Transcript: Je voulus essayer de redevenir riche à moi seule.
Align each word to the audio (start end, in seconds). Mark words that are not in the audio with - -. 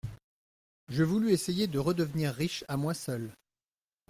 Je 0.87 1.03
voulus 1.03 1.29
essayer 1.31 1.67
de 1.67 1.77
redevenir 1.77 2.33
riche 2.33 2.63
à 2.67 2.75
moi 2.75 2.95
seule. 2.95 3.31